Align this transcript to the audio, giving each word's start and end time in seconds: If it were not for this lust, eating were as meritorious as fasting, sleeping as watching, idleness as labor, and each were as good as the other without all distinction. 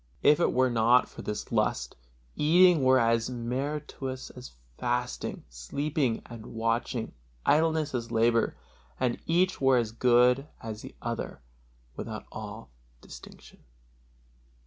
If 0.23 0.39
it 0.39 0.51
were 0.51 0.71
not 0.71 1.07
for 1.07 1.21
this 1.21 1.51
lust, 1.51 1.95
eating 2.35 2.83
were 2.83 2.97
as 2.97 3.29
meritorious 3.29 4.31
as 4.31 4.55
fasting, 4.79 5.43
sleeping 5.47 6.23
as 6.25 6.39
watching, 6.41 7.13
idleness 7.45 7.93
as 7.93 8.09
labor, 8.09 8.57
and 8.99 9.19
each 9.27 9.61
were 9.61 9.77
as 9.77 9.91
good 9.91 10.47
as 10.59 10.81
the 10.81 10.95
other 11.03 11.43
without 11.95 12.25
all 12.31 12.71
distinction. 12.99 13.59